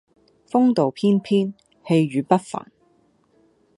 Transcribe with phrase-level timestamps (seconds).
[0.51, 1.53] 風度翩翩、
[1.83, 2.71] 氣宇不凡